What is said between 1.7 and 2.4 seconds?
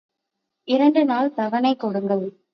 கொடுங்கள்.